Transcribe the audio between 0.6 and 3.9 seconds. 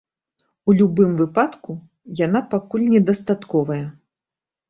У любым выпадку, яна пакуль недастатковая.